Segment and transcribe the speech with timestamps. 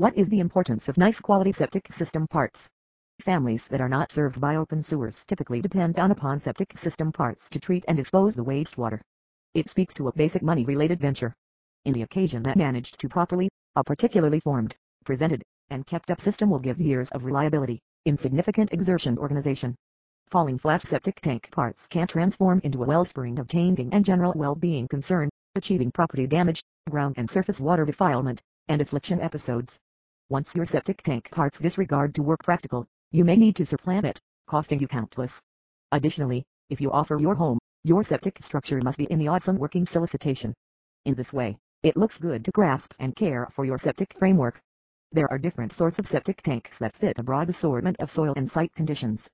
[0.00, 2.70] What is the importance of nice quality septic system parts?
[3.20, 7.50] Families that are not served by open sewers typically depend on upon septic system parts
[7.50, 9.02] to treat and dispose the wastewater.
[9.52, 11.34] It speaks to a basic money-related venture.
[11.84, 14.74] In the occasion that managed to properly, a particularly formed,
[15.04, 19.76] presented, and kept up system will give years of reliability, insignificant exertion organization.
[20.28, 24.88] Falling flat septic tank parts can transform into a wellspring of tainting and general well-being
[24.88, 29.78] concern, achieving property damage, ground and surface water defilement, and affliction episodes.
[30.30, 34.20] Once your septic tank parts disregard to work practical, you may need to supplant it,
[34.46, 35.42] costing you countless.
[35.90, 39.84] Additionally, if you offer your home, your septic structure must be in the awesome working
[39.84, 40.54] solicitation.
[41.04, 44.60] In this way, it looks good to grasp and care for your septic framework.
[45.10, 48.48] There are different sorts of septic tanks that fit a broad assortment of soil and
[48.48, 49.28] site conditions.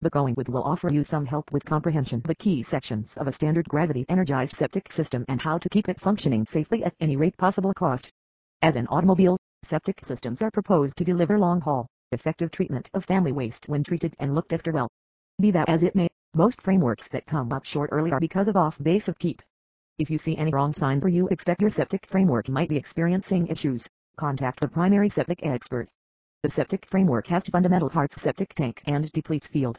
[0.00, 3.32] The Going With will offer you some help with comprehension the key sections of a
[3.32, 7.36] standard gravity energized septic system and how to keep it functioning safely at any rate
[7.36, 8.10] possible cost.
[8.62, 13.68] As an automobile, septic systems are proposed to deliver long-haul, effective treatment of family waste
[13.68, 14.88] when treated and looked after well.
[15.40, 18.56] Be that as it may, most frameworks that come up short early are because of
[18.56, 19.42] off-base upkeep.
[19.98, 23.48] If you see any wrong signs or you expect your septic framework might be experiencing
[23.48, 25.88] issues, contact the primary septic expert.
[26.42, 29.78] The septic framework has fundamental parts septic tank and depletes field.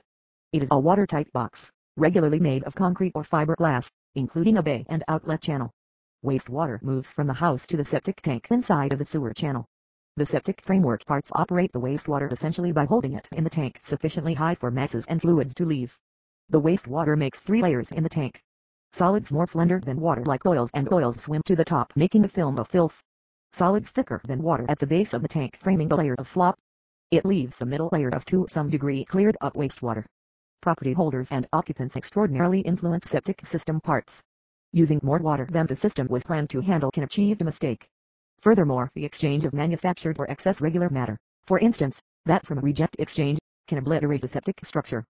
[0.53, 5.03] It is a watertight box, regularly made of concrete or fiberglass, including a bay and
[5.07, 5.71] outlet channel.
[6.23, 9.65] Wastewater moves from the house to the septic tank inside of the sewer channel.
[10.17, 14.33] The septic framework parts operate the wastewater essentially by holding it in the tank sufficiently
[14.33, 15.97] high for masses and fluids to leave.
[16.49, 18.43] The wastewater makes three layers in the tank.
[18.91, 22.27] Solids more slender than water like oils and oils swim to the top making a
[22.27, 23.01] film of filth.
[23.53, 26.59] Solids thicker than water at the base of the tank framing the layer of slop.
[27.09, 30.03] It leaves a middle layer of to some degree cleared up wastewater.
[30.61, 34.21] Property holders and occupants extraordinarily influence septic system parts.
[34.73, 37.87] Using more water than the system was planned to handle can achieve the mistake.
[38.41, 42.95] Furthermore, the exchange of manufactured or excess regular matter, for instance, that from a reject
[42.97, 45.05] exchange, can obliterate the septic structure.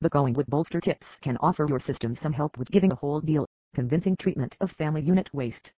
[0.00, 3.20] The Going With Bolster tips can offer your system some help with giving a whole
[3.20, 3.44] deal,
[3.74, 5.72] convincing treatment of family unit waste.